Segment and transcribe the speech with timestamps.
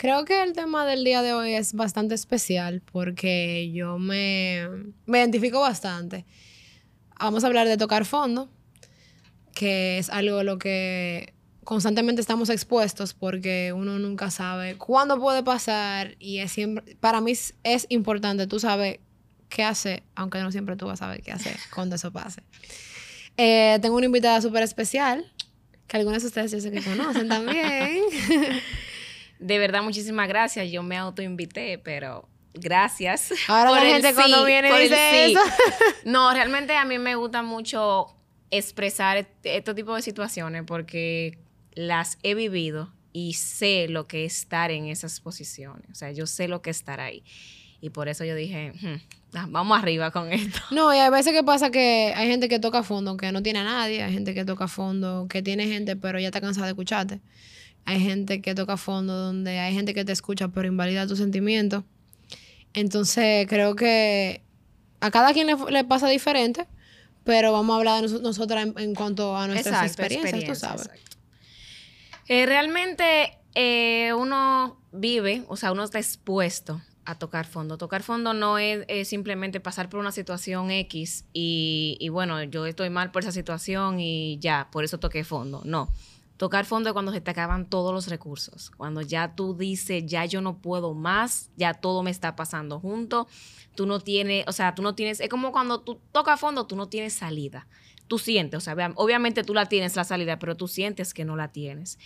[0.00, 4.66] Creo que el tema del día de hoy es bastante especial porque yo me,
[5.04, 6.24] me identifico bastante.
[7.18, 8.48] Vamos a hablar de tocar fondo,
[9.54, 11.34] que es algo a lo que
[11.64, 17.32] constantemente estamos expuestos porque uno nunca sabe cuándo puede pasar y es siempre, para mí
[17.32, 19.00] es, importante tú sabes
[19.50, 22.42] qué hacer, aunque no siempre tú vas a saber qué hacer cuando eso pase.
[23.36, 25.30] Eh, tengo una invitada súper especial,
[25.86, 28.00] que algunos de ustedes yo sé que conocen también.
[29.40, 30.70] De verdad, muchísimas gracias.
[30.70, 33.32] Yo me autoinvité, pero gracias.
[33.48, 35.40] Ahora la gente cuando viene dice eso.
[36.04, 38.06] No, realmente a mí me gusta mucho
[38.50, 41.38] expresar este, este tipo de situaciones porque
[41.72, 45.88] las he vivido y sé lo que es estar en esas posiciones.
[45.90, 47.24] O sea, yo sé lo que es estar ahí.
[47.80, 50.60] Y por eso yo dije, hmm, ah, vamos arriba con esto.
[50.70, 53.60] No, y hay veces que pasa que hay gente que toca fondo que no tiene
[53.60, 56.72] a nadie, hay gente que toca fondo que tiene gente pero ya está cansada de
[56.72, 57.20] escucharte.
[57.84, 61.84] Hay gente que toca fondo donde hay gente que te escucha pero invalida tus sentimientos.
[62.74, 64.42] Entonces creo que
[65.00, 66.66] a cada quien le, pasa diferente,
[67.24, 70.90] pero vamos a hablar de nosotras en, cuanto a nuestras experiencias, tú sabes.
[72.28, 77.76] Eh, realmente eh, uno vive, o sea, uno está expuesto a tocar fondo.
[77.76, 82.90] Tocar fondo no es, simplemente pasar por una situación X y, y, bueno, yo estoy
[82.90, 85.62] mal por esa situación y ya, por eso toqué fondo.
[85.64, 85.88] No.
[86.40, 90.24] Tocar fondo es cuando se te acaban todos los recursos, cuando ya tú dices, ya
[90.24, 93.28] yo no puedo más, ya todo me está pasando junto,
[93.74, 96.76] tú no tienes, o sea, tú no tienes, es como cuando tú tocas fondo, tú
[96.76, 97.66] no tienes salida.
[98.10, 101.36] Tú sientes, o sea, obviamente tú la tienes la salida, pero tú sientes que no
[101.36, 101.96] la tienes.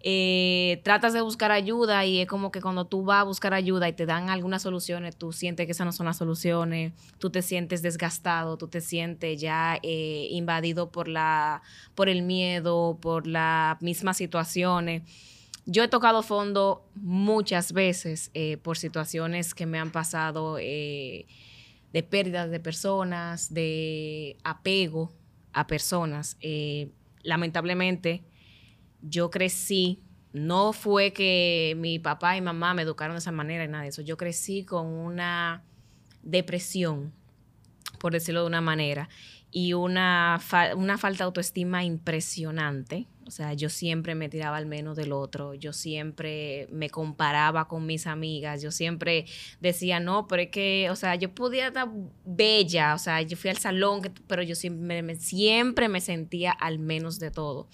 [0.00, 3.88] Eh, tratas de buscar ayuda y es como que cuando tú vas a buscar ayuda
[3.88, 7.40] y te dan algunas soluciones, tú sientes que esas no son las soluciones, tú te
[7.40, 11.62] sientes desgastado, tú te sientes ya eh, invadido por, la,
[11.94, 15.04] por el miedo, por las mismas situaciones.
[15.66, 21.26] Yo he tocado fondo muchas veces eh, por situaciones que me han pasado de
[22.10, 25.12] pérdidas de personas, de apego
[25.54, 26.36] a personas.
[27.22, 28.24] lamentablemente,
[29.00, 33.68] yo crecí, no fue que mi papá y mamá me educaron de esa manera y
[33.68, 35.64] nada de eso, yo crecí con una
[36.22, 37.12] depresión,
[37.98, 39.08] por decirlo de una manera,
[39.50, 40.40] y una,
[40.76, 43.06] una falta de autoestima impresionante.
[43.26, 47.86] O sea, yo siempre me tiraba al menos del otro, yo siempre me comparaba con
[47.86, 49.26] mis amigas, yo siempre
[49.60, 51.88] decía, no, pero es que, o sea, yo podía estar
[52.24, 57.18] bella, o sea, yo fui al salón, pero yo siempre, siempre me sentía al menos
[57.18, 57.68] de todo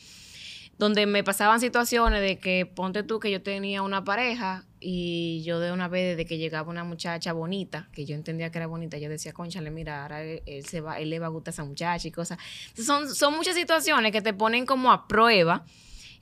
[0.79, 5.61] donde me pasaban situaciones de que ponte tú que yo tenía una pareja y yo
[5.61, 8.97] de una vez desde que llegaba una muchacha bonita, que yo entendía que era bonita,
[8.97, 11.65] yo decía, conchale, mira, ahora él, se va, él le va a gustar a esa
[11.65, 12.39] muchacha y cosas.
[12.75, 15.67] Son, son muchas situaciones que te ponen como a prueba.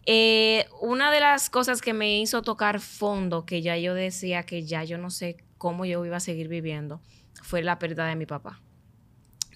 [0.07, 4.65] Eh, una de las cosas que me hizo tocar fondo, que ya yo decía que
[4.65, 7.01] ya yo no sé cómo yo iba a seguir viviendo,
[7.43, 8.61] fue la pérdida de mi papá.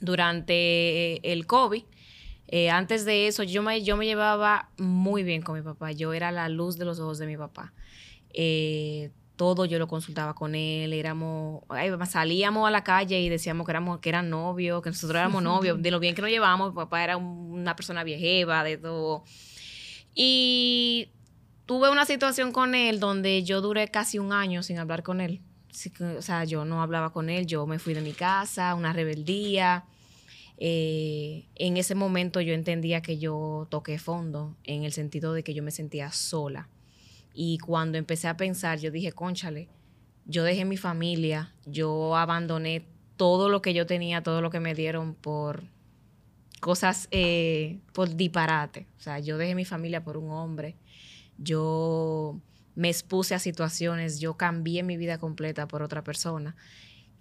[0.01, 1.85] Durante el COVID,
[2.49, 5.91] eh, antes de eso, yo me, yo me llevaba muy bien con mi papá.
[5.93, 7.73] Yo era la luz de los ojos de mi papá.
[8.33, 11.65] Eh, todo yo lo consultaba con él, éramos,
[12.09, 15.83] salíamos a la calle y decíamos que éramos, que eran novios, que nosotros éramos novios,
[15.83, 19.25] de lo bien que nos llevábamos, mi papá era una persona viejeva, de todo.
[20.15, 21.09] Y
[21.67, 25.41] tuve una situación con él donde yo duré casi un año sin hablar con él.
[26.19, 29.85] O sea, yo no hablaba con él, yo me fui de mi casa, una rebeldía.
[30.59, 35.55] Eh, en ese momento yo entendía que yo toqué fondo en el sentido de que
[35.55, 36.69] yo me sentía sola.
[37.35, 39.69] Y cuando empecé a pensar, yo dije, conchale,
[40.27, 42.85] yo dejé mi familia, yo abandoné
[43.17, 45.65] todo lo que yo tenía, todo lo que me dieron por
[46.61, 48.87] cosas, eh, por disparate.
[48.99, 50.77] O sea, yo dejé mi familia por un hombre,
[51.39, 52.41] yo
[52.75, 56.55] me expuse a situaciones, yo cambié mi vida completa por otra persona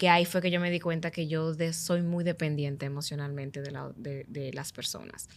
[0.02, 4.52] que ahí fue que yo me di cuenta que yo soy muy dependiente emocionalmente de,
[4.52, 5.30] las personas.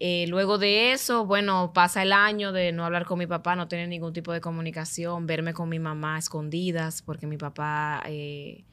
[0.00, 3.68] Eh, luego de eso, bueno, pasa el año de no hablar con mi papá, no
[3.68, 8.64] tener ningún tipo de comunicación, verme con mi mamá escondidas, porque mi papá, eh,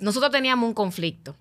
[0.00, 1.36] nosotros teníamos un conflicto.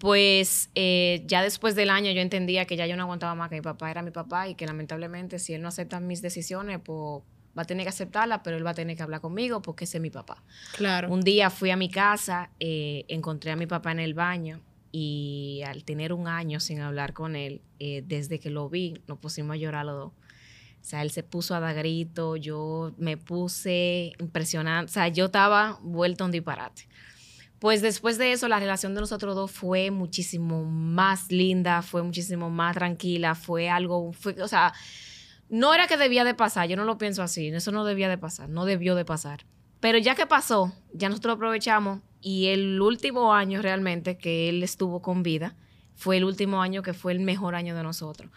[0.00, 3.56] Pues eh, ya después del año yo entendía que ya yo no aguantaba más, que
[3.56, 7.22] mi papá era mi papá y que lamentablemente si él no acepta mis decisiones, pues
[7.58, 9.96] va a tener que aceptarla, pero él va a tener que hablar conmigo porque ese
[9.96, 10.42] es mi papá.
[10.76, 11.10] Claro.
[11.10, 14.60] Un día fui a mi casa, eh, encontré a mi papá en el baño
[15.00, 19.18] y al tener un año sin hablar con él, eh, desde que lo vi, nos
[19.18, 20.12] pusimos a llorar los dos.
[20.12, 25.26] O sea, él se puso a dar grito, yo me puse impresionante, o sea, yo
[25.26, 26.88] estaba vuelto un disparate.
[27.60, 32.50] Pues después de eso, la relación de nosotros dos fue muchísimo más linda, fue muchísimo
[32.50, 34.72] más tranquila, fue algo, fue, o sea,
[35.48, 38.18] no era que debía de pasar, yo no lo pienso así, eso no debía de
[38.18, 39.46] pasar, no debió de pasar.
[39.78, 45.02] Pero ya que pasó, ya nosotros aprovechamos y el último año realmente que él estuvo
[45.02, 45.56] con vida
[45.94, 48.30] fue el último año que fue el mejor año de nosotros.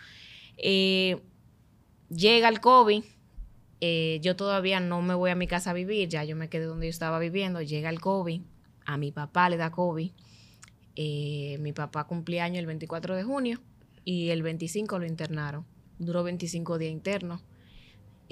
[0.58, 1.22] Eh,
[2.10, 3.04] llega el COVID,
[3.82, 6.66] eh, yo todavía no me voy a mi casa a vivir, ya yo me quedé
[6.66, 8.42] donde yo estaba viviendo, llega el COVID,
[8.86, 10.12] a mi papá le da COVID,
[10.96, 13.60] eh, mi papá cumplía año el 24 de junio
[14.06, 15.66] y el 25 lo internaron,
[16.00, 17.42] duró 25 días internos.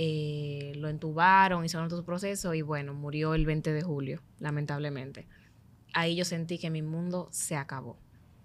[0.01, 5.28] Eh, lo entubaron, hicieron otros procesos y bueno, murió el 20 de julio, lamentablemente.
[5.94, 7.97] Ahí yo sentí que mi mundo se acabó.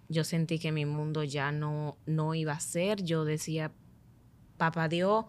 [0.08, 3.02] Yo sentí que mi mundo ya no, no iba a ser.
[3.02, 3.73] Yo decía,
[4.56, 5.25] papá Dios,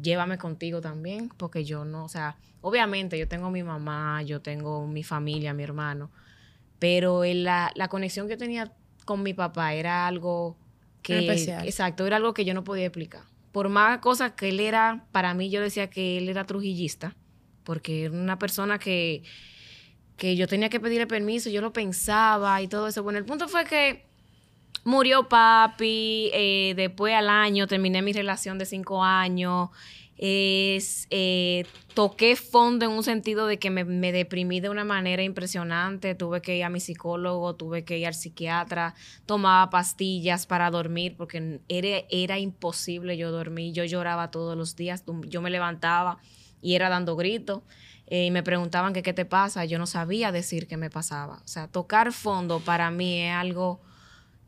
[0.00, 4.86] llévame contigo también, porque yo no, o sea, obviamente yo tengo mi mamá, yo tengo
[4.86, 6.10] mi familia, mi hermano,
[6.78, 8.72] pero la, la conexión que tenía
[9.04, 10.56] con mi papá era algo
[11.02, 11.18] que...
[11.20, 11.66] Especial.
[11.66, 13.22] Exacto, era algo que yo no podía explicar
[13.52, 17.16] por más cosas que él era, para mí yo decía que él era trujillista,
[17.64, 19.22] porque era una persona que,
[20.18, 23.02] que yo tenía que pedirle permiso, yo lo pensaba y todo eso.
[23.02, 24.04] Bueno, el punto fue que
[24.84, 29.70] murió papi, eh, después al año terminé mi relación de cinco años,
[30.20, 36.16] eh, toqué fondo en un sentido de que me, me, deprimí de una manera impresionante,
[36.16, 41.14] tuve que ir a mi psicólogo, tuve que ir al psiquiatra, tomaba pastillas para dormir
[41.16, 46.18] porque era, era imposible yo dormir, yo lloraba todos los días, yo me levantaba
[46.60, 47.62] y era dando gritos.
[48.10, 51.42] Eh, y me preguntaban que qué te pasa, yo no sabía decir qué me pasaba.
[51.44, 53.80] O sea, tocar fondo para mí es algo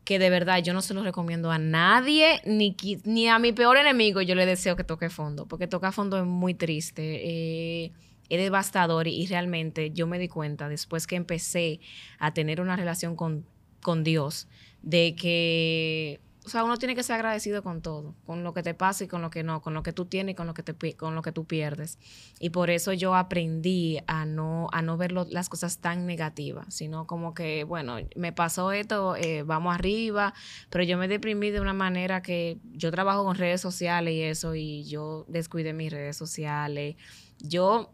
[0.03, 3.77] que de verdad yo no se lo recomiendo a nadie, ni, ni a mi peor
[3.77, 7.91] enemigo yo le deseo que toque fondo, porque tocar fondo es muy triste, eh,
[8.29, 11.79] es devastador y, y, realmente yo me di cuenta después que empecé
[12.17, 13.45] a tener una relación con,
[13.81, 14.47] con Dios,
[14.81, 18.73] de que o sea, uno tiene que ser agradecido con todo, con lo que te
[18.73, 20.63] pasa y con lo que no, con lo que tú tienes y con lo que,
[20.63, 21.99] te, con lo que tú pierdes.
[22.39, 27.05] Y por eso yo aprendí a no, a no ver las cosas tan negativas, sino
[27.05, 30.33] como que, bueno, me pasó esto, eh, vamos arriba,
[30.71, 34.55] pero yo me deprimí de una manera que yo trabajo con redes sociales y eso,
[34.55, 36.95] y yo descuidé mis redes sociales.
[37.37, 37.93] Yo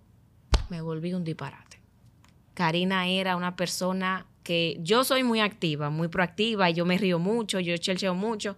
[0.69, 1.81] me volví un disparate.
[2.53, 7.19] Karina era una persona que yo soy muy activa, muy proactiva, y yo me río
[7.19, 8.55] mucho, yo chelcheo mucho,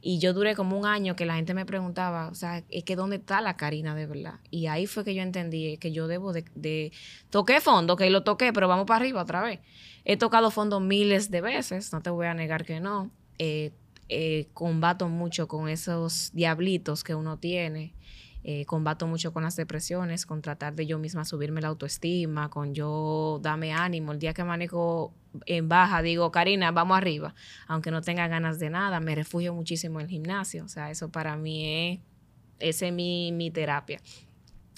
[0.00, 2.96] y yo duré como un año que la gente me preguntaba, o sea, es que
[2.96, 4.40] ¿dónde está la Karina de verdad?
[4.50, 6.44] Y ahí fue que yo entendí que yo debo de...
[6.56, 6.90] de...
[7.30, 9.60] Toqué fondo, que lo toqué, pero vamos para arriba otra vez.
[10.04, 13.12] He tocado fondo miles de veces, no te voy a negar que no.
[13.38, 13.70] Eh,
[14.08, 17.94] eh, combato mucho con esos diablitos que uno tiene
[18.50, 22.74] eh, combato mucho con las depresiones, con tratar de yo misma subirme la autoestima, con
[22.74, 24.12] yo darme ánimo.
[24.12, 25.12] El día que manejo
[25.44, 27.34] en baja, digo, Karina, vamos arriba.
[27.66, 30.64] Aunque no tenga ganas de nada, me refugio muchísimo en el gimnasio.
[30.64, 32.00] O sea, eso para mí es,
[32.58, 34.00] ese es mi, mi terapia.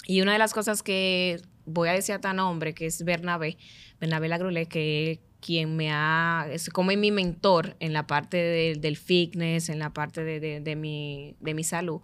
[0.05, 3.57] Y una de las cosas que voy a decir a tan hombre, que es Bernabé,
[4.01, 8.97] Bernabé Lagrulé, que quien me ha, es como mi mentor en la parte de, del
[8.97, 12.01] fitness, en la parte de, de, de, mi, de mi salud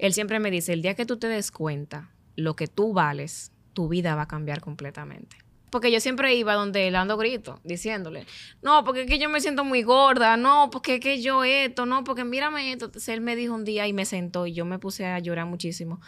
[0.00, 3.52] él siempre me dice, el día que tú te des cuenta lo que tú vales,
[3.74, 5.36] tu vida va a cambiar completamente.
[5.70, 8.26] Porque yo siempre iba donde él dando gritos, diciéndole,
[8.60, 11.86] no, porque es que yo me siento muy gorda, no, porque es que yo esto,
[11.86, 12.86] no, porque mírame esto.
[12.86, 15.46] Entonces él me dijo un día y me sentó y yo me puse a llorar
[15.46, 16.00] muchísimo.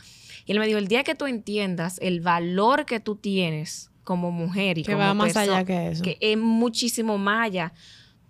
[0.47, 4.33] Y él me dijo, el día que tú entiendas el valor que tú tienes como
[4.33, 6.03] mujer y que como va más allá que eso.
[6.03, 7.73] Que es muchísimo más allá.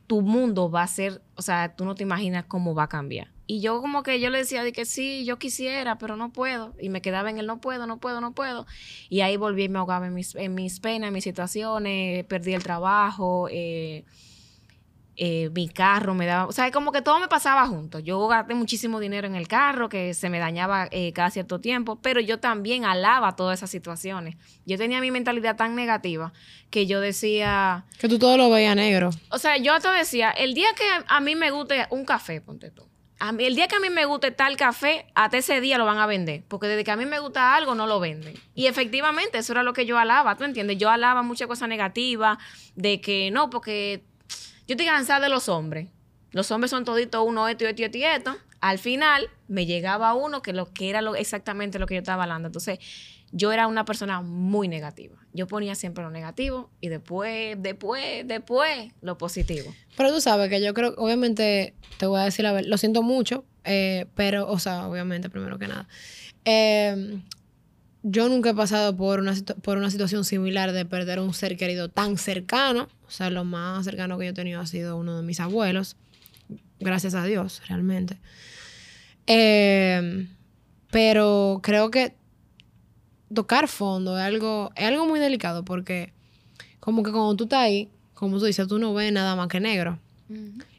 [0.07, 3.29] Tu mundo va a ser, o sea, tú no te imaginas cómo va a cambiar.
[3.53, 6.75] Y yo como que yo le decía de que sí, yo quisiera, pero no puedo.
[6.81, 8.67] Y me quedaba en el no puedo, no puedo, no puedo.
[9.11, 12.55] Y ahí volví y me ahogaba en mis, en mis penas, en mis situaciones, perdí
[12.55, 14.07] el trabajo, eh,
[15.17, 17.99] eh, mi carro me daba, o sea, como que todo me pasaba junto.
[17.99, 22.01] Yo gasté muchísimo dinero en el carro, que se me dañaba eh, cada cierto tiempo,
[22.01, 24.37] pero yo también alaba todas esas situaciones.
[24.65, 26.33] Yo tenía mi mentalidad tan negativa
[26.71, 27.85] que yo decía...
[27.99, 29.11] Que tú todo lo veías negro.
[29.29, 32.71] O sea, yo te decía, el día que a mí me guste un café, ponte
[32.71, 32.91] tú
[33.31, 35.99] mí, el día que a mí me guste tal café, hasta ese día lo van
[35.99, 36.43] a vender.
[36.49, 38.35] Porque desde que a mí me gusta algo, no lo venden.
[38.57, 40.79] Y efectivamente, eso era lo que yo alaba, ¿tú entiendes?
[40.79, 42.39] Yo alaba muchas cosas negativas,
[42.75, 44.03] de que no, porque
[44.67, 45.89] yo estoy cansada de los hombres.
[46.33, 48.37] Los hombres son toditos uno, esto, esto, esto esto.
[48.61, 52.25] Al final, me llegaba uno que lo que era lo, exactamente lo que yo estaba
[52.25, 52.49] hablando.
[52.49, 52.81] Entonces,
[53.33, 55.17] yo era una persona muy negativa.
[55.33, 59.75] Yo ponía siempre lo negativo y después, después, después lo positivo.
[59.97, 63.03] Pero tú sabes que yo creo, obviamente, te voy a decir la verdad, lo siento
[63.03, 65.89] mucho, eh, pero, o sea, obviamente, primero que nada.
[66.45, 67.19] Eh,
[68.03, 71.89] yo nunca he pasado por una, por una situación similar de perder un ser querido
[71.89, 72.89] tan cercano.
[73.07, 75.97] O sea, lo más cercano que yo he tenido ha sido uno de mis abuelos.
[76.81, 78.19] Gracias a Dios, realmente.
[79.27, 80.27] Eh,
[80.91, 82.15] Pero creo que
[83.33, 86.13] tocar fondo es algo, es algo muy delicado porque
[86.81, 89.61] como que cuando tú estás ahí, como tú dices, tú no ves nada más que
[89.61, 89.99] negro.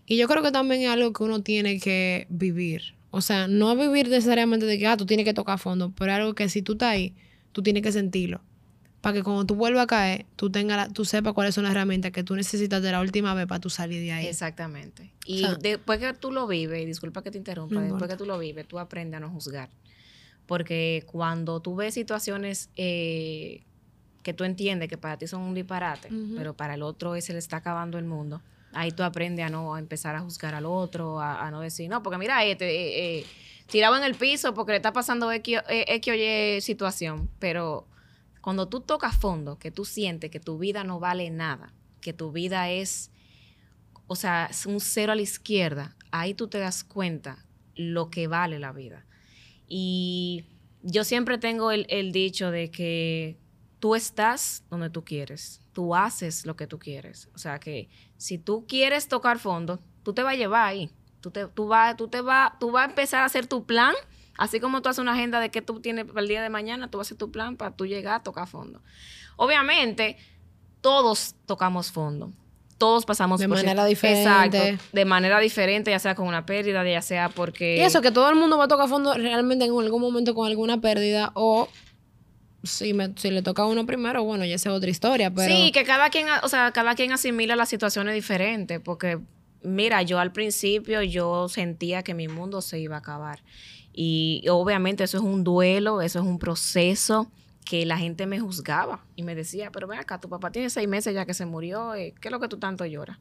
[0.05, 2.95] Y yo creo que también es algo que uno tiene que vivir.
[3.11, 6.17] O sea, no vivir necesariamente de que, ah, tú tienes que tocar fondo, pero es
[6.17, 7.13] algo que si tú estás ahí,
[7.51, 8.41] tú tienes que sentirlo.
[9.01, 12.11] Para que cuando tú vuelvas a caer, tú, tengas tú sepas cuáles son las herramientas
[12.11, 14.27] que tú necesitas de la última vez para tú salir de ahí.
[14.27, 15.11] Exactamente.
[15.25, 18.39] Y después que tú lo vives, y disculpa que te interrumpa, después que tú lo
[18.39, 19.69] vives, tú aprendes a no juzgar.
[20.45, 23.63] Porque cuando tú ves situaciones eh,
[24.23, 27.39] que tú entiendes que para ti son un disparate, pero para el otro se le
[27.39, 28.41] está acabando el mundo,
[28.73, 32.17] ahí tú aprendes a no empezar a juzgar al otro, a, no decir, no, porque
[32.17, 33.25] mira, este, eh, eh,
[33.67, 37.87] tirado en el piso porque le está pasando X, X o Y situación, pero
[38.41, 42.31] cuando tú tocas fondo, que tú sientes que tu vida no vale nada, que tu
[42.31, 43.09] vida es,
[44.07, 47.45] o sea, es un cero a la izquierda, ahí tú te das cuenta
[47.75, 49.05] lo que vale la vida.
[49.67, 50.45] Y
[50.81, 53.37] yo siempre tengo el, dicho de que
[53.79, 57.29] tú estás donde tú quieres, tú haces lo que tú quieres.
[57.33, 60.91] O sea que si tú quieres tocar fondo, tú te vas a llevar ahí.
[61.21, 63.95] Tú, te, tú, vas, tú, te vas, tú vas a empezar a hacer tu plan
[64.37, 66.89] Así como tú haces una agenda de qué tú tienes para el día de mañana,
[66.89, 68.81] tú vas a hacer tu plan para tú llegar a tocar fondo.
[69.35, 70.17] Obviamente,
[70.81, 72.31] todos tocamos fondo.
[72.77, 74.57] Todos pasamos de manera diferente.
[74.57, 77.77] Exacto, de manera diferente, ya sea con una pérdida, ya sea porque...
[77.77, 80.47] Y eso, que todo el mundo va a tocar fondo realmente en algún momento con
[80.47, 81.69] alguna pérdida o
[82.63, 85.53] si, me, si le toca a uno primero, bueno, ya es otra historia, pero...
[85.53, 89.19] Sí, que cada quien, o sea, cada quien asimila las situaciones diferentes, porque,
[89.61, 93.43] mira, yo al principio yo sentía que mi mundo se iba a acabar.
[93.93, 97.29] Y obviamente eso es un duelo, eso es un proceso
[97.63, 100.87] que la gente me juzgaba y me decía, pero ven acá, tu papá tiene seis
[100.87, 103.17] meses ya que se murió, eh, ¿qué es lo que tú tanto lloras?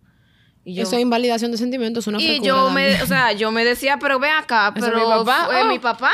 [0.64, 3.50] Y yo, eso es invalidación de sentimientos, es una Y yo me, o sea, yo
[3.50, 5.80] me decía, pero ven acá, pero mi papá, ¿fue mi oh.
[5.80, 6.12] papá?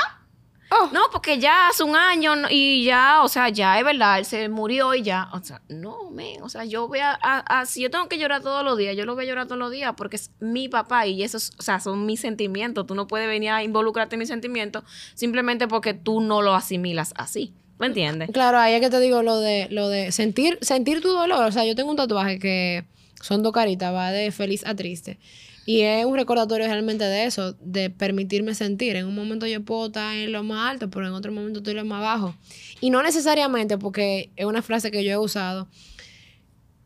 [0.71, 0.91] Oh.
[0.93, 4.49] No, porque ya hace un año y ya, o sea, ya es verdad, él se
[4.51, 5.29] murió y ya.
[5.33, 8.65] O sea, no, men, o sea, yo voy a, si yo tengo que llorar todos
[8.65, 11.23] los días, yo lo voy a llorar todos los días porque es mi papá y
[11.23, 12.87] esos, o sea, son mis sentimientos.
[12.87, 17.15] Tú no puedes venir a involucrarte en mis sentimientos simplemente porque tú no lo asimilas
[17.17, 17.55] así.
[17.79, 18.31] ¿Me entiendes?
[18.33, 21.45] Claro, ahí es que te digo lo de, lo de sentir, sentir tu dolor.
[21.45, 22.85] O sea, yo tengo un tatuaje que
[23.23, 25.19] son dos caritas, va de feliz a triste.
[25.65, 28.97] Y es un recordatorio realmente de eso, de permitirme sentir.
[28.97, 31.73] En un momento yo puedo estar en lo más alto, pero en otro momento estoy
[31.73, 32.35] en lo más bajo.
[32.81, 35.69] Y no necesariamente, porque es una frase que yo he usado.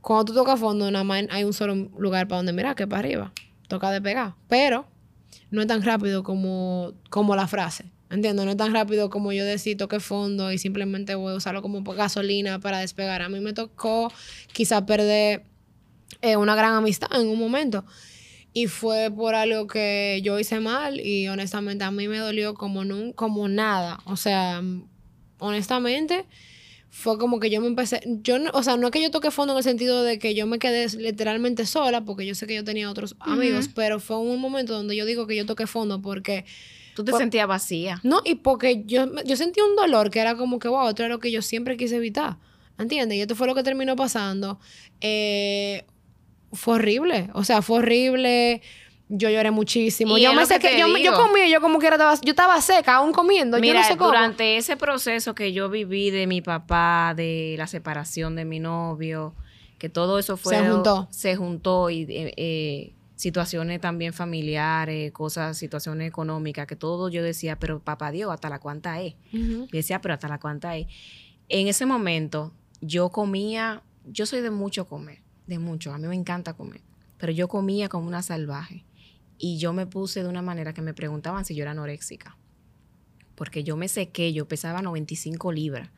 [0.00, 2.88] Cuando tú tocas fondo, nada más hay un solo lugar para donde mirar, que es
[2.88, 3.32] para arriba.
[3.68, 4.34] Toca de pegar.
[4.48, 4.84] Pero
[5.52, 7.84] no es tan rápido como, como la frase.
[8.12, 11.62] Entiendo, no es tan rápido como yo decir toque fondo y simplemente voy a usarlo
[11.62, 13.22] como gasolina para despegar.
[13.22, 14.12] A mí me tocó
[14.52, 15.44] quizá perder
[16.20, 17.86] eh, una gran amistad en un momento.
[18.52, 22.84] Y fue por algo que yo hice mal y honestamente a mí me dolió como,
[22.84, 24.00] no, como nada.
[24.04, 24.62] O sea,
[25.38, 26.26] honestamente
[26.90, 29.30] fue como que yo me empecé, yo no, o sea, no es que yo toque
[29.30, 32.54] fondo en el sentido de que yo me quedé literalmente sola, porque yo sé que
[32.54, 36.02] yo tenía otros amigos, pero fue un momento donde yo digo que yo toqué fondo
[36.02, 36.44] porque...
[36.94, 38.00] Tú te sentías vacía.
[38.02, 41.14] No, y porque yo, yo sentí un dolor que era como que, wow, esto era
[41.14, 42.36] lo que yo siempre quise evitar.
[42.78, 43.18] ¿Entiendes?
[43.18, 44.58] Y esto fue lo que terminó pasando.
[45.00, 45.84] Eh,
[46.52, 47.30] fue horrible.
[47.34, 48.62] O sea, fue horrible.
[49.08, 50.16] Yo lloré muchísimo.
[50.16, 53.12] Yo me sé que, yo, yo, comí, yo como que era, yo estaba seca, aún
[53.12, 53.58] comiendo.
[53.58, 54.10] yo no sé cómo.
[54.10, 59.34] durante ese proceso que yo viví de mi papá, de la separación de mi novio,
[59.78, 60.56] que todo eso fue.
[60.56, 61.08] Se juntó.
[61.10, 67.58] Se juntó y eh, eh, situaciones también familiares, cosas, situaciones económicas, que todo yo decía,
[67.58, 69.14] pero papá Dios, ¿hasta la cuánta es?
[69.32, 70.86] Y decía, pero ¿hasta la cuánta es?
[71.48, 75.92] En ese momento, yo comía, yo soy de mucho comer de mucho.
[75.92, 76.80] A mí me encanta comer.
[77.18, 78.84] Pero yo comía como una salvaje.
[79.38, 82.36] Y yo me puse de una manera que me preguntaban si yo era anoréxica.
[83.34, 85.90] Porque yo me sequé, yo pesaba 95 libras.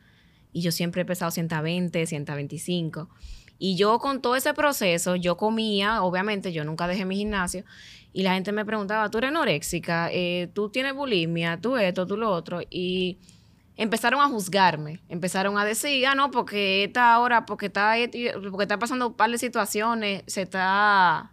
[0.51, 3.09] Y yo siempre he pesado 120, 125.
[3.57, 7.63] Y yo con todo ese proceso, yo comía, obviamente, yo nunca dejé mi gimnasio.
[8.11, 10.09] Y la gente me preguntaba, ¿tú eres anoréxica?
[10.11, 11.59] Eh, ¿Tú tienes bulimia?
[11.59, 12.07] ¿Tú esto?
[12.07, 12.61] ¿Tú lo otro?
[12.69, 13.17] Y
[13.77, 17.95] empezaron a juzgarme, empezaron a decir, ah, no, porque esta ahora, porque está,
[18.51, 21.31] porque está pasando un par de situaciones, se está,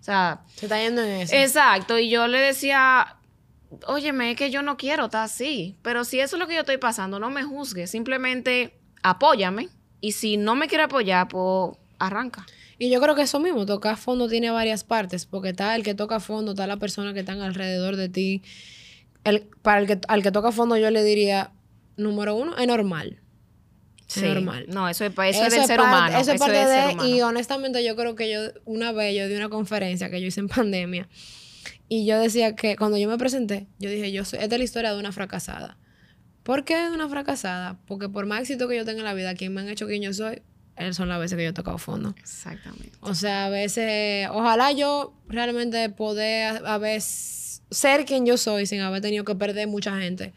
[0.00, 0.42] o sea...
[0.54, 1.34] Se está yendo en eso.
[1.34, 3.16] Exacto, y yo le decía,
[3.86, 6.60] óyeme, es que yo no quiero estar así, pero si eso es lo que yo
[6.60, 9.68] estoy pasando, no me juzgue, simplemente apóyame,
[10.00, 12.46] y si no me quiere apoyar, pues arranca.
[12.78, 15.94] Y yo creo que eso mismo, tocar fondo tiene varias partes, porque está el que
[15.94, 18.42] toca fondo, está la persona que está alrededor de ti.
[19.24, 21.52] El, para el que, al que toca fondo yo le diría,
[21.96, 23.20] número uno, es normal.
[24.08, 24.66] Es normal.
[24.68, 26.16] No, eso es, eso, es del ser humano.
[26.16, 29.48] Eso es parte de, y honestamente yo creo que yo, una vez yo di una
[29.48, 31.08] conferencia que yo hice en pandemia
[31.88, 34.64] y yo decía que cuando yo me presenté, yo dije, yo soy, esta es la
[34.64, 35.76] historia de una fracasada.
[36.46, 37.76] ¿Por qué una fracasada?
[37.86, 40.00] Porque por más éxito que yo tenga en la vida, quien me han hecho quien
[40.00, 40.42] yo soy,
[40.76, 42.14] esas son las veces que yo he tocado fondo.
[42.20, 42.92] Exactamente.
[43.00, 48.64] O sea, a veces, ojalá yo realmente poder a, a veces ser quien yo soy
[48.66, 50.34] sin haber tenido que perder mucha gente.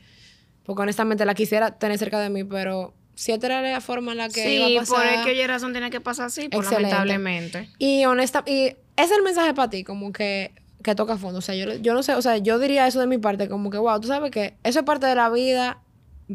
[0.64, 4.18] Porque honestamente la quisiera tener cerca de mí, pero si esta era la forma en
[4.18, 4.96] la que iba a Sí, pasar.
[5.14, 7.70] por aquella razón tiene que pasar así, pues, lamentablemente.
[7.78, 11.38] Y honesta, y ese es el mensaje para ti, como que, que toca fondo.
[11.40, 13.70] O sea, yo, yo no sé, o sea, yo diría eso de mi parte, como
[13.70, 15.80] que, wow, tú sabes que eso es parte de la vida,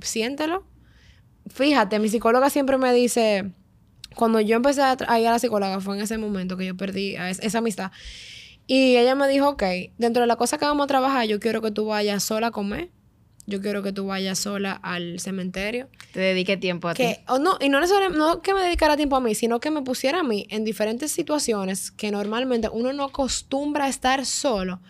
[0.03, 0.67] siéntelo.
[1.49, 3.53] Fíjate, mi psicóloga siempre me dice,
[4.15, 6.77] cuando yo empecé a, a ir a la psicóloga, fue en ese momento que yo
[6.77, 7.91] perdí a es- esa amistad.
[8.67, 9.63] Y ella me dijo, ok,
[9.99, 12.51] dentro de la cosa que vamos a trabajar, yo quiero que tú vayas sola a
[12.51, 12.91] comer.
[13.47, 15.91] Yo quiero que tú vayas sola al cementerio.
[16.15, 17.03] Te dedique tiempo a ti.
[17.03, 17.79] Que, o no, y no
[18.11, 21.13] no que me dedicara tiempo a mí, sino que me pusiera a mí en diferentes
[21.13, 24.81] situaciones que normalmente uno no acostumbra a estar solo,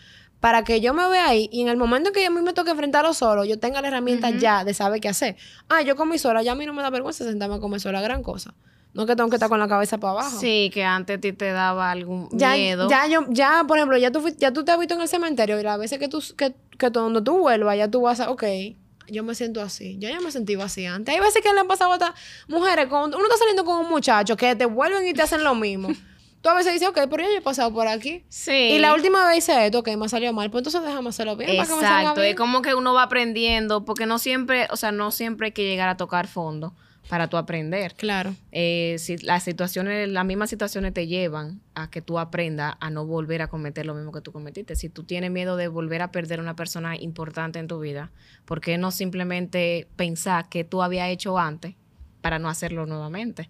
[0.44, 2.52] para que yo me vea ahí y en el momento en que a mí me
[2.52, 5.36] toque enfrentarlo solo, yo tenga la herramienta ya de saber qué hacer.
[5.70, 8.02] Ah, yo comí sola, ya a mí no me da vergüenza sentarme a comer sola,
[8.02, 8.52] gran cosa.
[8.92, 10.38] No que tengo que estar con la cabeza para abajo.
[10.38, 12.90] Sí, que antes a ti te daba algún Ya, miedo.
[12.90, 15.58] ya yo, ya, por ejemplo, ya tú, ya tú te has visto en el cementerio
[15.58, 18.30] y las veces que tú, que, que tú- donde tú vuelvas, ya tú vas a,
[18.30, 18.44] ok,
[19.08, 19.96] yo me siento así.
[19.98, 21.14] Yo ya me sentí así antes.
[21.14, 22.10] Hay veces que le han pasado a otras
[22.48, 25.54] mujeres, cuando uno está saliendo con un muchacho que te vuelven y te hacen lo
[25.54, 25.88] mismo.
[26.44, 28.22] tú a veces dices, ok, pero yo he pasado por aquí.
[28.28, 28.52] Sí.
[28.52, 31.56] Y la última vez hice esto, ok, me salió mal, pues entonces déjame hacerlo bien
[31.56, 32.32] para que me salga Exacto, bien.
[32.32, 35.64] es como que uno va aprendiendo, porque no siempre, o sea, no siempre hay que
[35.64, 36.74] llegar a tocar fondo
[37.08, 37.94] para tú aprender.
[37.94, 38.34] Claro.
[38.52, 43.06] Eh, si las situaciones, las mismas situaciones te llevan a que tú aprendas a no
[43.06, 44.76] volver a cometer lo mismo que tú cometiste.
[44.76, 48.10] Si tú tienes miedo de volver a perder a una persona importante en tu vida,
[48.44, 51.74] ¿por qué no simplemente pensar que tú habías hecho antes
[52.20, 53.48] para no hacerlo nuevamente?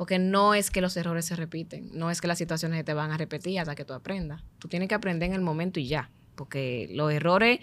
[0.00, 2.94] Porque no es que los errores se repiten, no es que las situaciones se te
[2.94, 4.42] van a repetir hasta que tú aprendas.
[4.58, 7.60] Tú tienes que aprender en el momento y ya, porque los errores,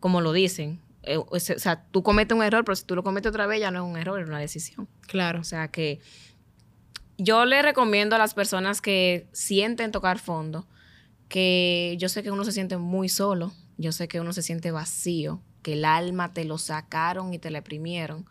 [0.00, 3.30] como lo dicen, eh, o sea, tú cometes un error, pero si tú lo cometes
[3.30, 4.88] otra vez ya no es un error, es una decisión.
[5.02, 5.38] Claro.
[5.38, 6.00] O sea que
[7.16, 10.66] yo le recomiendo a las personas que sienten tocar fondo,
[11.28, 14.72] que yo sé que uno se siente muy solo, yo sé que uno se siente
[14.72, 18.26] vacío, que el alma te lo sacaron y te la exprimieron,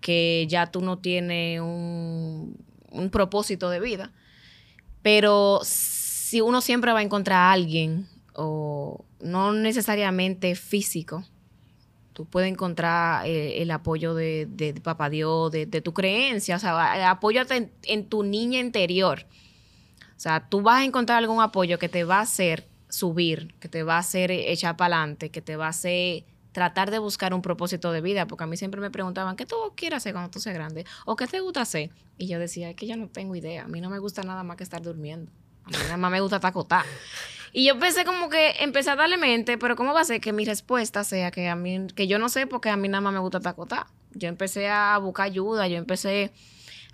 [0.00, 2.56] que ya tú no tienes un,
[2.90, 4.12] un propósito de vida,
[5.02, 11.24] pero si uno siempre va a encontrar a alguien, o no necesariamente físico,
[12.12, 17.10] tú puedes encontrar eh, el apoyo de, de, Papá Dios, de, tu creencia, o sea,
[17.10, 19.26] apóyate en, en, tu niña interior.
[20.16, 23.68] O sea, tú vas a encontrar algún apoyo que te va a hacer subir, que
[23.68, 27.34] te va a hacer echar para adelante, que te va a hacer tratar de buscar
[27.34, 30.30] un propósito de vida, porque a mí siempre me preguntaban, ¿qué tú quieres hacer cuando
[30.30, 30.84] tú seas grande?
[31.06, 31.90] ¿O qué te gusta hacer?
[32.18, 34.42] Y yo decía, es que yo no tengo idea, a mí no me gusta nada
[34.42, 35.30] más que estar durmiendo,
[35.64, 36.84] a mí nada más me gusta tacotar.
[37.52, 40.32] Y yo pensé como que empecé a darle mente, pero ¿cómo va a ser que
[40.32, 43.12] mi respuesta sea que a mí, que yo no sé porque a mí nada más
[43.12, 43.86] me gusta tacotar?
[44.12, 46.32] Yo empecé a buscar ayuda, yo empecé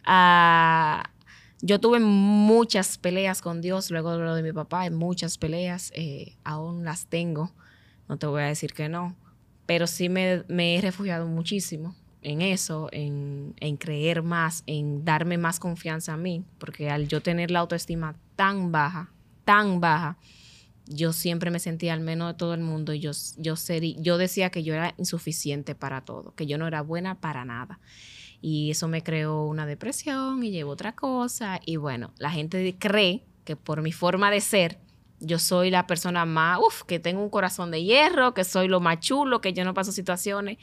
[0.05, 1.11] a...
[1.62, 6.37] Yo tuve muchas peleas con Dios luego de lo de mi papá, muchas peleas, eh,
[6.45, 7.51] aún las tengo,
[8.09, 9.16] no te voy a decir que no,
[9.67, 15.61] pero sí me, he refugiado muchísimo en eso, en, en, creer más, en darme más
[15.61, 19.11] confianza a mí, porque al yo tener la autoestima tan baja,
[19.45, 20.19] tan baja,
[20.87, 24.19] yo siempre me sentía al menos de todo el mundo y yo, yo, sería, yo
[24.19, 27.81] decía que yo era insuficiente para todo, que yo no era buena para nada.
[28.41, 31.61] Y eso me creó una depresión y llevo otra cosa.
[31.65, 34.79] Y bueno, la gente cree que por mi forma de ser,
[35.21, 38.81] yo soy la persona más, uff, que tengo un corazón de hierro, que soy lo
[38.81, 40.59] más chulo, que yo no paso situaciones.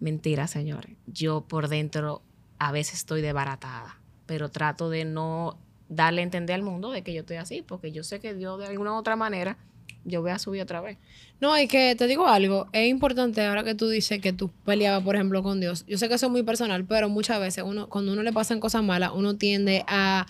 [0.00, 0.96] Mentira, señores.
[1.06, 2.22] Yo por dentro
[2.58, 5.58] a veces estoy desbaratada, pero trato de no
[5.88, 8.58] darle a entender al mundo de que yo estoy así, porque yo sé que Dios
[8.58, 9.56] de alguna u otra manera
[10.04, 10.98] yo voy a subir otra vez.
[11.40, 15.02] No, y que te digo algo, es importante ahora que tú dices que tú peleabas,
[15.02, 15.84] por ejemplo, con Dios.
[15.86, 18.60] Yo sé que eso es muy personal, pero muchas veces uno, cuando uno le pasan
[18.60, 20.26] cosas malas, uno tiende a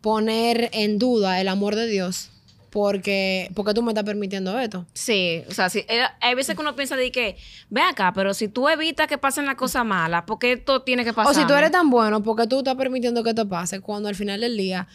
[0.00, 2.30] poner en duda el amor de Dios.
[2.70, 4.86] Porque, porque tú me estás permitiendo esto.
[4.94, 5.84] Sí, o sea, sí,
[6.20, 7.36] hay veces que uno piensa de que,
[7.68, 11.04] ve acá, pero si tú evitas que pasen las cosas malas, ¿por qué esto tiene
[11.04, 11.32] que pasar?
[11.32, 14.14] O si tú eres tan bueno, porque tú estás permitiendo que esto pase, cuando al
[14.14, 14.86] final del día,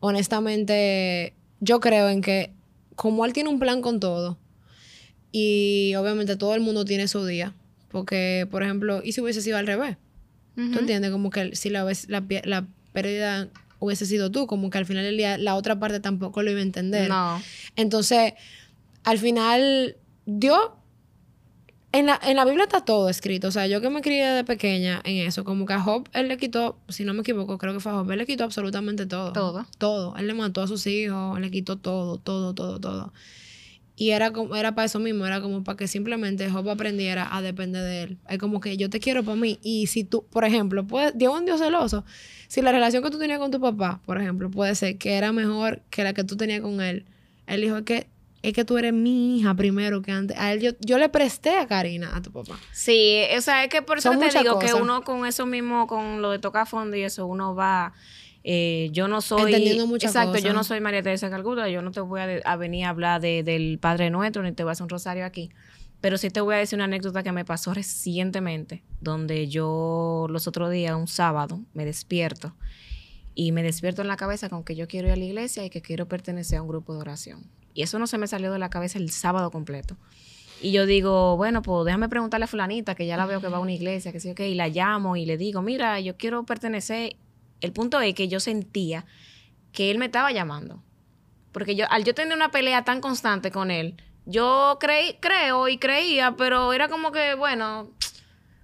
[0.00, 2.52] honestamente, yo creo en que
[2.96, 4.38] como él tiene un plan con todo,
[5.30, 7.52] y obviamente todo el mundo tiene su día,
[7.90, 9.96] porque, por ejemplo, ¿y si hubiese sido al revés?
[10.56, 10.72] Uh -huh.
[10.72, 11.10] ¿Tú entiendes?
[11.10, 15.16] Como que si la, la, la pérdida hubiese sido tú, como que al final del
[15.16, 17.08] día la otra parte tampoco lo iba a entender.
[17.08, 17.40] No.
[17.76, 18.34] Entonces,
[19.04, 20.58] al final, Dios,
[21.92, 23.48] en la, en la Biblia está todo escrito.
[23.48, 26.28] O sea, yo que me crié de pequeña en eso, como que a Job, él
[26.28, 29.06] le quitó, si no me equivoco, creo que fue a Job, él le quitó absolutamente
[29.06, 29.32] todo.
[29.32, 29.66] Todo.
[29.78, 30.16] Todo.
[30.16, 33.12] Él le mató a sus hijos, él le quitó todo, todo, todo, todo.
[34.00, 37.42] Y era como, era para eso mismo, era como para que simplemente Job aprendiera a
[37.42, 38.18] depender de él.
[38.28, 39.58] Es como que yo te quiero para mí.
[39.60, 42.04] Y si tú, por ejemplo, puede, Dios es un Dios celoso.
[42.46, 45.32] Si la relación que tú tenías con tu papá, por ejemplo, puede ser que era
[45.32, 47.06] mejor que la que tú tenías con él,
[47.48, 48.06] él dijo que
[48.42, 50.38] es que tú eres mi hija primero que antes.
[50.38, 52.56] A él yo, yo le presté a Karina, a tu papá.
[52.70, 56.22] Sí, o sea, es que por eso te digo que uno con eso mismo, con
[56.22, 57.94] lo de tocar fondo y eso, uno va
[58.44, 59.52] eh, yo no soy.
[59.52, 61.68] Entendiendo muchas Exacto, yo no soy María Teresa Calcuta.
[61.68, 64.72] Yo no te voy a, venir a hablar del Padre Nuestro, ni te voy a
[64.72, 65.50] hacer un rosario aquí.
[66.00, 70.46] Pero sí te voy a decir una anécdota que me pasó recientemente, donde yo los
[70.46, 72.54] otros días, un sábado, me despierto
[73.34, 75.70] y me despierto en la cabeza con que yo quiero ir a la iglesia y
[75.70, 77.50] que quiero pertenecer a un grupo de oración.
[77.74, 79.96] Y eso no se me salió de la cabeza el sábado completo.
[80.60, 83.58] Y yo digo, bueno, pues déjame preguntarle a fulanita, que ya la veo que va
[83.58, 86.44] a una iglesia, que sí, ok, y la llamo y le digo, mira, yo quiero
[86.44, 87.16] pertenecer
[87.60, 89.04] el punto es que yo sentía
[89.72, 90.82] que él me estaba llamando.
[91.52, 95.78] Porque yo, al yo tener una pelea tan constante con él, yo creí, creo y
[95.78, 97.90] creía, pero era como que, bueno,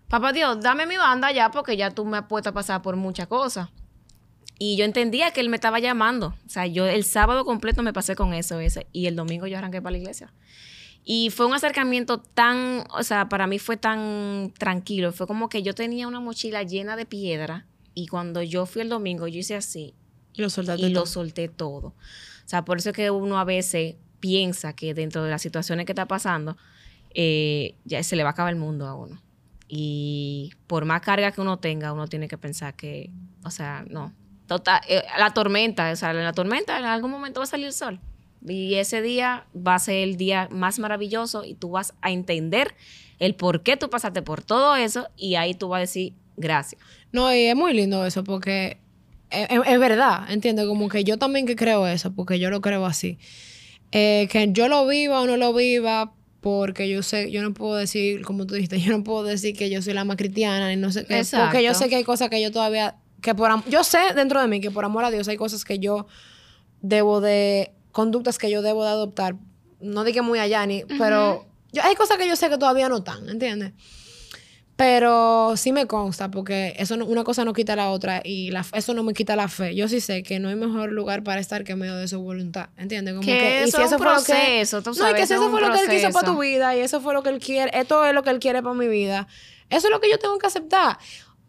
[0.08, 2.96] papá Dios, dame mi banda ya porque ya tú me has puesto a pasar por
[2.96, 3.70] muchas cosas.
[4.58, 6.34] Y yo entendía que él me estaba llamando.
[6.46, 9.58] O sea, yo el sábado completo me pasé con eso ese, y el domingo yo
[9.58, 10.32] arranqué para la iglesia.
[11.04, 15.12] Y fue un acercamiento tan, o sea, para mí fue tan tranquilo.
[15.12, 18.88] Fue como que yo tenía una mochila llena de piedra y cuando yo fui el
[18.88, 19.94] domingo, yo hice así.
[20.32, 21.88] Y lo, y lo solté todo.
[21.88, 25.86] O sea, por eso es que uno a veces piensa que dentro de las situaciones
[25.86, 26.56] que está pasando,
[27.14, 29.22] eh, ya se le va a acabar el mundo a uno.
[29.68, 33.10] Y por más carga que uno tenga, uno tiene que pensar que,
[33.44, 34.12] o sea, no.
[34.46, 37.66] Total, eh, la tormenta, o sea, en la tormenta en algún momento va a salir
[37.66, 38.00] el sol.
[38.46, 42.74] Y ese día va a ser el día más maravilloso y tú vas a entender
[43.18, 46.80] el por qué tú pasaste por todo eso y ahí tú vas a decir, Gracias.
[47.12, 48.78] No, y es muy lindo eso porque
[49.30, 53.18] es, verdad, entiendo, como que yo también que creo eso, porque yo lo creo así.
[53.92, 57.76] Eh, que yo lo viva o no lo viva, porque yo sé, yo no puedo
[57.76, 60.76] decir, como tú dijiste, yo no puedo decir que yo soy la más cristiana y
[60.76, 63.82] no sé qué, porque yo sé que hay cosas que yo todavía, que por yo
[63.82, 66.06] sé dentro de mí que por amor a Dios hay cosas que yo
[66.82, 69.36] debo de, conductas que yo debo de adoptar,
[69.80, 72.98] no dije muy allá ni, pero yo, hay cosas que yo sé que todavía no
[72.98, 73.72] están, ¿entiendes?
[74.76, 78.92] Pero sí me consta, porque eso una cosa no quita la otra y la, eso
[78.92, 79.76] no me quita la fe.
[79.76, 82.20] Yo sí sé que no hay mejor lugar para estar que en medio de su
[82.20, 82.70] voluntad.
[82.76, 83.14] ¿Entiendes?
[83.14, 84.66] Como que, y si eso fue lo que.
[84.98, 87.00] no, y que si eso fue lo que él quiso para tu vida y eso
[87.00, 89.28] fue lo que él quiere, esto es lo que él quiere para mi vida.
[89.70, 90.98] Eso es lo que yo tengo que aceptar.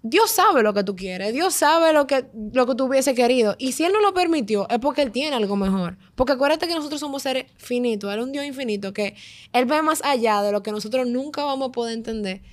[0.08, 3.56] Dios sabe lo que tú quieres, Dios sabe lo que, lo que tú hubiese querido.
[3.58, 5.98] Y si Él no lo permitió, es porque Él tiene algo mejor.
[6.14, 9.16] Porque acuérdate que nosotros somos seres finitos, Él es un Dios infinito, que
[9.52, 12.44] Él ve más allá de lo que nosotros nunca vamos a poder entender.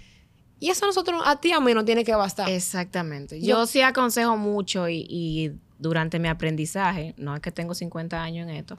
[0.63, 2.49] Y eso a nosotros, a ti a mí no tiene que bastar.
[2.49, 3.43] Exactamente.
[3.43, 8.55] Yo, sí aconsejo mucho y, durante mi aprendizaje, no es que tengo 50 años en
[8.55, 8.79] esto,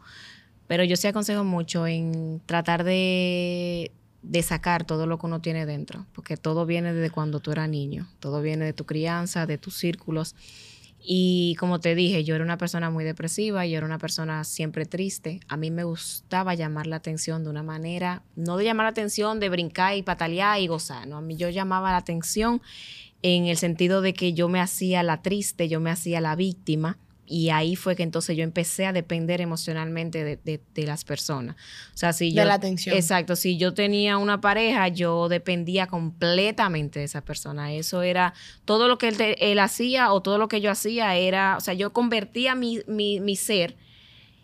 [0.66, 3.92] pero yo sí aconsejo mucho en tratar de,
[4.22, 7.68] de sacar todo lo que uno tiene dentro, porque todo viene desde cuando tú eras
[7.68, 10.38] niño, todo viene de tu crianza, de tus círculos.
[11.06, 14.86] Y como te dije, yo era una persona muy depresiva, yo era una persona siempre
[14.86, 15.42] triste.
[15.50, 19.42] A mí me gustaba llamar la atención de una manera, no de llamar la atención
[19.42, 21.18] de brincar y patalear y gozar, ¿no?
[21.18, 22.62] A mí yo llamaba la atención
[23.22, 26.98] en el sentido de que yo me hacía la triste, yo me hacía la víctima
[27.26, 30.38] y ahí fue que entonces yo empecé a depender emocionalmente de,
[30.74, 31.56] de, las personas.
[31.94, 32.42] O sea, si yo...
[32.42, 32.96] De la atención.
[32.96, 33.36] Exacto.
[33.36, 37.74] Si yo tenía una pareja, yo dependía completamente de esa persona.
[37.74, 38.34] Eso era...
[38.66, 41.56] Todo lo que él, él hacía o todo lo que yo hacía era...
[41.58, 43.78] O sea, yo convertía mi, mi, mi ser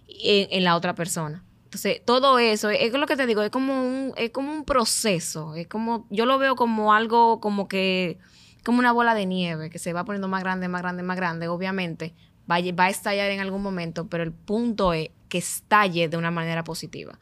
[0.08, 1.44] en, en, la otra persona.
[1.66, 5.54] Entonces, todo eso, es lo que te digo, es como un, es como un proceso.
[5.56, 6.08] Es como...
[6.10, 8.20] Yo lo veo como algo como que...
[8.64, 11.48] Como una bola de nieve que se va poniendo más grande, más grande, más grande,
[11.50, 12.14] obviamente
[12.50, 16.64] va, a estallar en algún momento, pero el punto es que estalle de una manera
[16.64, 17.20] positiva.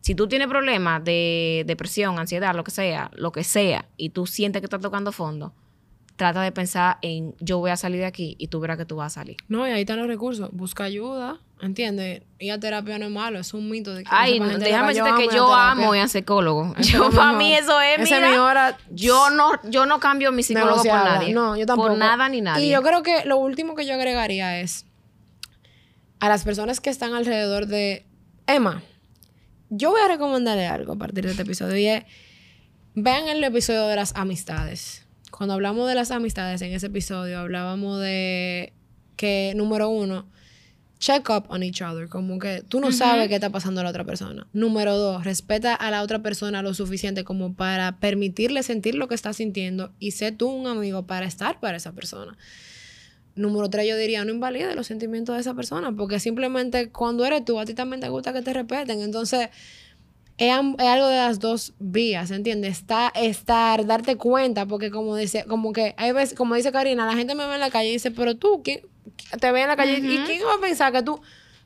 [0.00, 4.26] Si tú tienes problemas de depresión, ansiedad, lo que sea, lo que sea, y tú
[4.26, 5.52] sientes que estás tocando fondo,
[6.16, 8.96] trata de pensar en yo voy a salir de aquí y tú verás que tú
[8.96, 9.36] vas a salir.
[9.48, 10.50] No, y ahí están los recursos.
[10.52, 12.22] Busca ayuda, ¿entiendes?
[12.38, 15.34] Ir a terapia no es malo, es un mito de que Ay, déjame decirte que
[15.34, 16.74] yo amo ir a psicólogo.
[16.78, 20.82] Yo, para mí eso es, mira, mi hora, yo no, yo no cambio mi psicólogo
[20.82, 21.34] por nadie.
[21.34, 21.90] No, yo tampoco.
[21.90, 22.66] Por nada ni nadie.
[22.66, 24.86] Y yo creo que lo último que yo agregaría es
[26.20, 28.04] a las personas que están alrededor de
[28.46, 28.82] Emma.
[29.70, 32.04] Yo voy a recomendarle algo a partir de este episodio y es,
[32.94, 38.00] vean el episodio de las amistades cuando hablamos de las amistades en ese episodio, hablábamos
[38.00, 38.72] de
[39.16, 40.26] que, número uno,
[40.98, 43.90] check up on each other, como que tú no sabes qué está pasando a la
[43.90, 44.46] otra persona.
[44.52, 49.14] Número dos, respeta a la otra persona lo suficiente como para permitirle sentir lo que
[49.14, 52.36] está sintiendo y sé tú un amigo para estar para esa persona.
[53.36, 57.44] Número tres, yo diría, no invalide los sentimientos de esa persona, porque simplemente cuando eres
[57.44, 59.00] tú, a ti también te gusta que te respeten.
[59.00, 59.50] Entonces,
[60.38, 62.78] es, algo de las dos vías, ¿entiendes?
[62.78, 67.14] Está, estar, darte cuenta, porque como dice, como que hay veces, como dice Karina, la
[67.14, 68.80] gente me ve en la calle y dice, pero tú, ¿quién,
[69.40, 71.20] te ve en la calle y quién va a pensar que tú,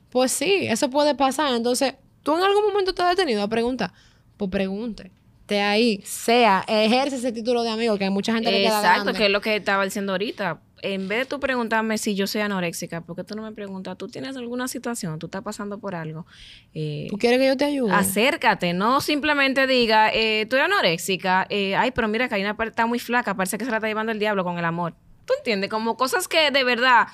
[0.09, 1.53] pues sí, eso puede pasar.
[1.53, 3.91] Entonces, tú en algún momento te has detenido a preguntar,
[4.37, 5.11] pues pregunte.
[5.45, 9.13] Te ahí, sea, ejerce ese título de amigo que hay mucha gente le queda Exacto,
[9.13, 12.41] que es lo que estaba diciendo ahorita en vez de tú preguntarme si yo soy
[12.41, 15.95] anoréxica, ¿por qué tú no me preguntas, tú tienes alguna situación, tú estás pasando por
[15.95, 16.27] algo?
[16.73, 17.93] Eh, ¿Tú quieres que yo te ayude?
[17.93, 22.99] Acércate, no simplemente diga, eh, tú eres anoréxica, eh, ay, pero mira, Karina está muy
[22.99, 24.93] flaca, parece que se la está llevando el diablo con el amor.
[25.25, 25.69] ¿Tú entiendes?
[25.69, 27.07] Como cosas que de verdad,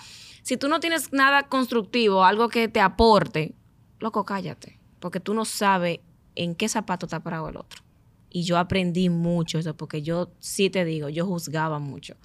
[0.49, 3.53] si tú no tienes nada constructivo, algo que te aporte,
[3.99, 5.99] loco, cállate, porque tú no sabes
[6.35, 7.83] en qué zapato está parado el otro.
[8.29, 12.15] Y yo aprendí mucho eso, porque yo sí te digo, yo juzgaba mucho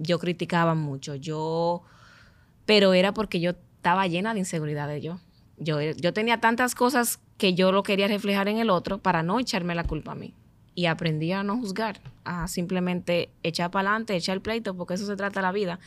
[0.00, 1.82] yo criticaba mucho, yo,
[2.64, 5.20] pero era porque yo estaba llena de inseguridades yo.
[5.58, 9.38] Yo, yo tenía tantas cosas que yo lo quería reflejar en el otro para no
[9.38, 10.34] echarme la culpa a mí.
[10.74, 15.04] Y aprendí a no juzgar, a simplemente echar para adelante, echar el pleito, porque eso
[15.04, 15.78] se trata de la vida.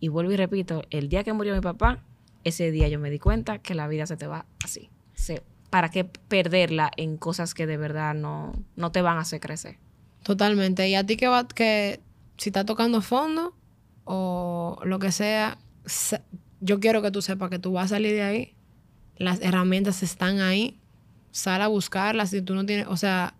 [0.00, 2.02] Y vuelvo y repito, el día que murió mi papá,
[2.42, 4.88] ese día yo me di cuenta que la vida se te va así.
[5.68, 9.78] ¿Para qué perderla en cosas que de verdad no, no te van a hacer crecer?
[10.24, 10.88] Totalmente.
[10.88, 12.00] Y a ti que, va, que
[12.38, 13.54] si está tocando fondo
[14.04, 15.58] o lo que sea,
[16.60, 18.54] yo quiero que tú sepas que tú vas a salir de ahí.
[19.16, 20.78] Las herramientas están ahí.
[21.30, 22.30] Sal a buscarlas.
[22.30, 23.34] Si tú no tienes, o sea,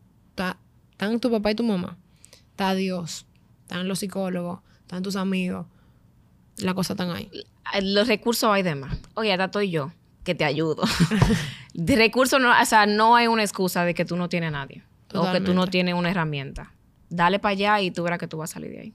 [0.93, 1.99] están tu papá y tu mamá.
[2.51, 3.27] Está Dios.
[3.63, 4.61] Están los psicólogos.
[4.83, 5.67] Están tus amigos.
[6.63, 7.31] La cosa están ahí.
[7.83, 8.99] Los recursos hay de más.
[9.15, 9.93] Oye, acá estoy yo,
[10.25, 10.83] que te ayudo.
[11.75, 14.53] de recursos, no, o sea, no hay una excusa de que tú no tienes a
[14.53, 14.83] nadie.
[15.13, 16.73] O que tú no tienes una herramienta
[17.11, 18.95] dale para allá y tú verás que tú vas a salir de ahí.